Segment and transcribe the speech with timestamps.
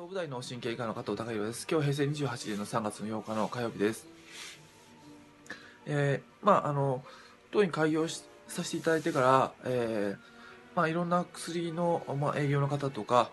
[0.00, 1.66] 総武大の神経科の加藤隆弘です。
[1.70, 4.06] 今日平成28年の3月の8日の火曜日です。
[5.84, 7.04] えー、まあ、あの、
[7.50, 10.18] 当院開業しさせていただいてから、えー、
[10.74, 13.30] まあ、いろんな薬の、まあ、営業の方とか、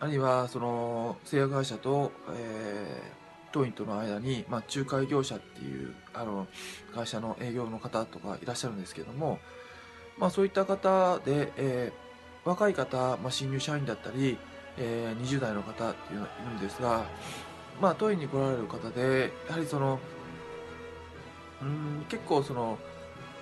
[0.00, 6.46] あるいは、その、製薬会社と、えー、当院との間に、まあ、仲介業者っていう、あの、
[6.94, 9.38] 会社の営業の方とかいらっしゃるんですけども、
[10.16, 14.38] まあ、そういった方で、えー、若い方、まあ、新入社員だったり、
[14.78, 17.04] えー、20代の方っていうのがいるんですが、
[17.80, 19.98] まあ、当院に来られる方で、やはりその、
[21.62, 22.78] うん、結構その、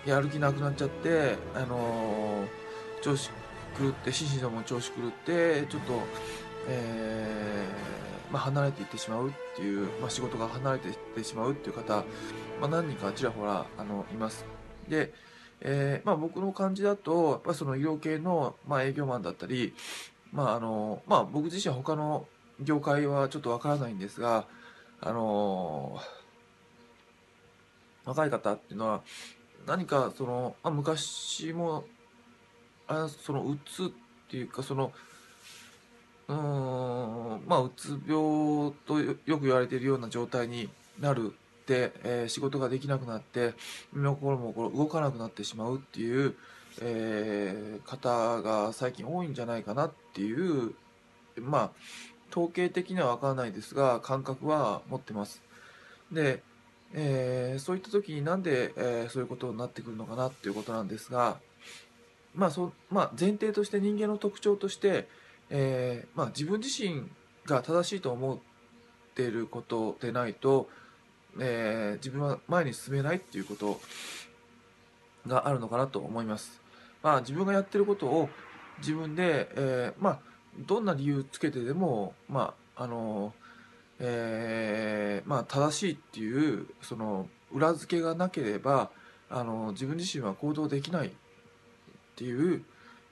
[0.06, 2.64] やる気なくなっちゃって、あのー
[3.04, 3.28] 調子
[3.78, 5.92] 狂って、心身とも調子狂って、ちょっと、
[6.68, 11.96] えーまあ、離れていってしまうっていう、まあ、仕事が離れていってしまうっていう方、
[12.60, 14.46] まあ、何人かちらほら、あの、います。
[14.88, 15.12] で、
[15.60, 19.74] えーまあ、僕の感じだと、やっぱその医療系の、まあ、営業マンだったり、
[20.34, 22.26] まああのまあ、僕自身は他の
[22.60, 24.46] 業界はちょっとわからないんですが、
[25.00, 26.00] あの
[28.04, 29.02] 若い方っていうのは
[29.66, 31.84] 何かその、まあ、昔も
[32.88, 33.86] あそのうつっ
[34.28, 34.92] ていうかその
[36.28, 36.36] うん
[37.46, 40.68] まあうつ病とよく言われているような状態に
[41.00, 43.54] なるって、えー仕事ができなくなって
[43.92, 46.34] 身も心も動かなくなってしまうっていう、
[46.80, 50.74] えー方が最近多いんじゃないかなっていう
[51.38, 51.70] まあ
[52.30, 55.42] 統計的には分からないですが感覚は持ってます
[56.10, 56.42] で、
[56.94, 61.36] えーそういった時になんで、えーそういうことになってくるのかなっていうことなんですが
[62.34, 65.06] まあそまあ、前提として人間の特徴として、
[65.50, 67.08] えまあ、自分自身
[67.46, 68.38] が正しいと思っ
[69.14, 70.68] ていることでないと、
[71.38, 73.80] え自分は前に進めないっていうこと
[75.28, 76.63] があるのかなと思います。
[77.04, 78.30] まあ、自分がやってることを
[78.78, 80.20] 自分で、えーまあ、
[80.58, 83.34] どんな理由つけてでも、まあ、あの、
[84.00, 88.90] えーまあ、正しいっていう、その、裏付けがなければ、
[89.28, 91.10] あの、自分自身は行動できないっ
[92.16, 92.64] ていう、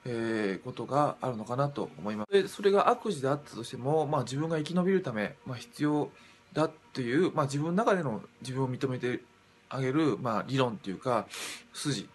[0.04, 2.32] えーことがあるのかなと思います。
[2.32, 6.10] で、それが悪事であったとしても、まあ、自分が生き延びるため、まあ、必要
[6.54, 9.20] だっていう、まあ、自分の中での自分を認めて
[9.68, 11.26] あげる、まあ、理論っていうか、
[11.74, 12.08] 筋。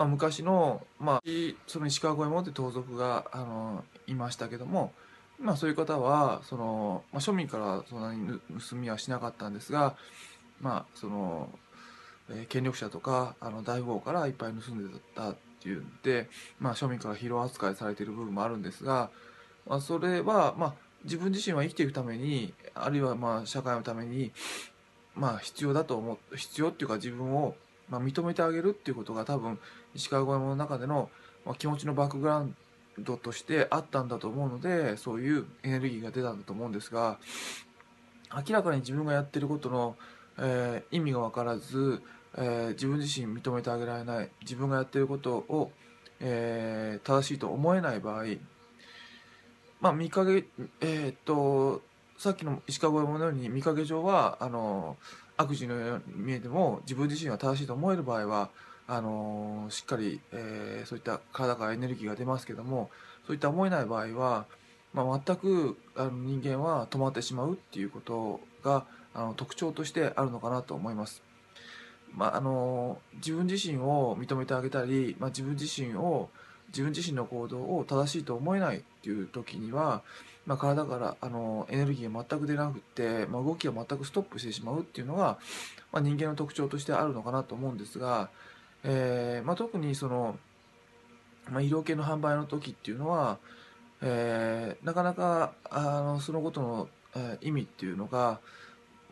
[0.00, 1.22] まあ、昔の、まあ、
[1.66, 4.94] その石川五右衛門って盗賊が、あの、いましたけども、
[5.38, 9.96] まあ、そういう方は、その、まあ、庶民からそんなに盗みはしなかったんですが、
[10.62, 11.50] まあ、その、
[12.30, 16.30] えー権力者とか、あの、大富豪からいっぱい盗んでたっていうんで、
[16.60, 19.10] まあ、庶民から疲労扱いされている部分もあるんですが、
[19.66, 20.74] まあ、それは、まあ、
[21.04, 24.32] 自分自身は生きていくために、あるいは、まあ、社会のために、
[25.14, 27.54] まあ、必要だと思う、必要っていうか自分を、
[27.90, 29.58] まあ、認めてあげるっていうことが多分、
[29.94, 31.10] 石川五右衛門の中での、
[31.44, 32.56] まあ、気持ちのバックグラウン
[32.98, 37.18] ドとしてあったんだと思うので、そういうエネルギーが出たんだと思うんですが、
[38.32, 39.96] 明らかに自分がやってることの、
[40.38, 42.02] えー意味が分からず、
[42.36, 45.72] えー自分自身認めてあげられない自分がやってることを、
[46.20, 48.24] えー正しいと思えない場合
[49.80, 50.44] まあ見かけ
[50.80, 51.82] えーっと
[52.18, 54.96] さっきの石川五右衛門のように見かけ上はあの
[55.40, 58.50] 悪事のように見えても自分自身は正しいと思える場合は
[58.86, 62.90] あのしっかり、えーそういった体からエネルギーが出ますけども
[63.26, 64.46] そういった思えない場合は、
[64.92, 71.22] まあ、全くあの人間は止まってしまうっていうことがあの特徴としてあるのかなと思います。
[72.12, 76.28] まあ、あの自分自身を認めてあげたり、まあ、自分自身を
[76.70, 80.02] 自分自身の行動を正しいと思えないっていう時には、
[80.46, 85.38] まあ、体からあのエネルギーが全く出なくって、まあ、動きが全くストップしてしまうっていうのが、
[85.92, 88.30] まあ、人間の特徴としてあるのかなと思うんですが、
[88.84, 90.38] えーま、特にその、
[91.50, 93.38] ま、医療系の販売の時っていうのは、
[94.02, 98.40] えーなかなかあのそのことの、えー意味っていうのが、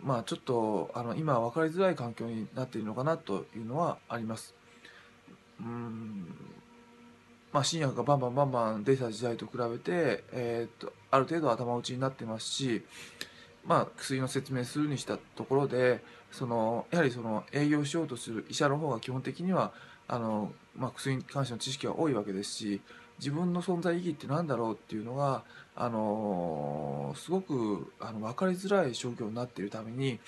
[0.03, 4.55] まあ、ちょっとあの今は分かりづらい環境になっているのかなというのはあります。
[5.61, 6.27] うーん
[7.59, 12.85] まあ、新薬がバンバンバンバン出た時代と比べて、えー、とある程度頭打ちになってますし、
[13.67, 16.01] まあ、薬の説明するにしたところで
[16.31, 19.73] そのやはりその営業しようとする医者の方が基本的には
[20.07, 22.81] あの、まあ、薬に関しての知識が多いわけですし
[23.19, 25.43] 自分の存在意義って何だろうっていうのが、
[25.75, 30.21] あのすごくあの分かりづらい状況になっているために、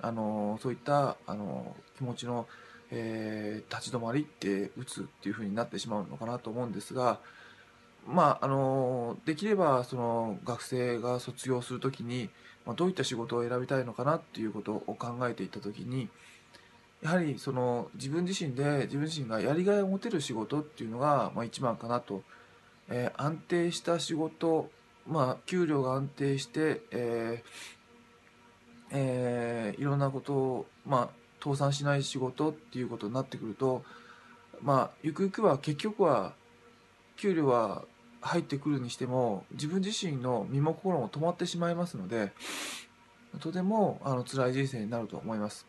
[0.00, 2.46] あのそういった、あの気持ちの、
[2.90, 7.18] えー立ち止まりって打つっていう風になってしまうのかなと思うんですが、
[8.06, 12.30] まあ、あのできればその学生が卒業するときに、
[12.64, 16.08] まあ、どういった仕事を選びたいのかなっていうことを考えていったときに
[17.02, 22.22] やはりその自分自身で自分自身がやりがいを持てる仕事っていうのが、まあ、一番かなと、
[22.88, 24.70] えー安定した仕事
[25.08, 27.76] まあ、給料が安定して、えー
[28.90, 31.08] えー、いろんなことを、まあ、
[31.42, 33.84] 倒産しない仕事っていうことになってくると、
[34.62, 36.34] まあ、ゆくゆくは結局は
[37.16, 37.84] 給料は
[38.20, 42.32] 入ってくるにしても自分自身の身も心も止まってしまいますので
[43.40, 45.66] とてもあの辛い人生になると思います。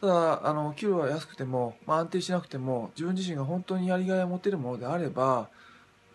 [0.00, 5.48] ただあの給料は安くても、まあ、安定しなくても自分自身が本当にやりがいを持てるものであれば、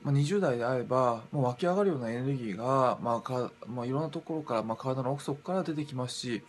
[0.04, 6.44] まあ、20代であればもう湧き上がるようなエネルギーが、まあかまあ、いろんなところから、まあ、体の奥底から出てきますし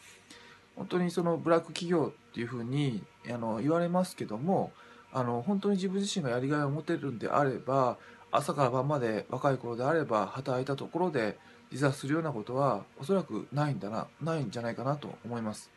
[0.81, 4.73] 本当にそのブラック企業っていうふうにあの言われますけども
[5.12, 7.99] あの本当に自分自身がやりがいを持てるんであれば
[8.31, 11.38] 朝から晩まで若い頃であれば働いたところで
[11.71, 15.71] 自殺するようなことはおそらくないんだなないんじゃないかなと思います。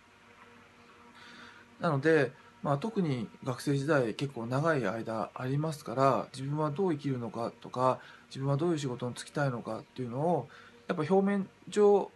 [1.82, 10.48] なので、まあ、特に学生時代結構長い間ありますから自分はどう生きるのかとか自分はどういう仕事に就きたいのかっていうのを
[10.88, 12.10] やっぱ表面上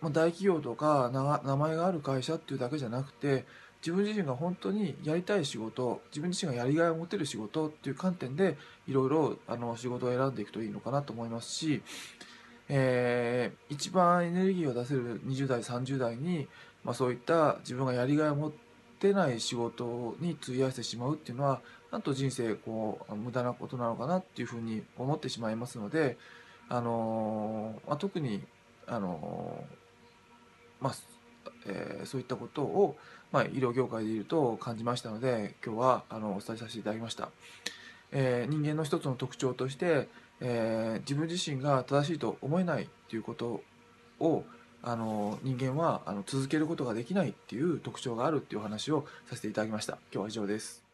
[0.00, 1.10] まあ、大企業とか
[1.44, 3.44] 名前がある会社っていうだけじゃなくて
[3.80, 8.56] 自分自身が本当にやりたい仕事自分自身がやりがいを持てる仕事っていう観点で
[8.86, 11.82] いろいろあの仕事を選んでいくといいのかなと思いますし、
[12.68, 16.46] えー、一番エネルギーを出せる20代30代に、
[16.84, 18.52] まあ、そういった自分がやりがいを持っ
[18.98, 26.18] てない仕事に費やしてしまうっていうのはなんと人生こう無駄なことなのかなっていうふうに思ってしまいますので、
[26.68, 28.44] あのー、まあ、特に、
[28.86, 29.79] あのー
[30.80, 30.94] まあ
[31.66, 32.96] えー、そういったことを、
[33.32, 37.30] まあ、医療業界でいると感じましたので今日はあのお伝えさせていただきました、
[38.12, 40.08] えー、人間の一つの特徴として、
[40.40, 43.62] えー、自分自身が正しいと思えないということ
[44.20, 44.44] を
[44.82, 49.98] あの人間はあの続けることができないっていう特徴があるっていうお話をさせていただきました。
[50.10, 50.89] 今日は以上です。